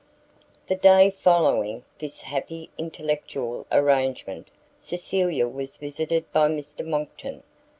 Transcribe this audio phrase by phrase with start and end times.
[0.67, 7.43] The day following this happy intellectual arrangement, Cecilia was visited by Mr Monckton.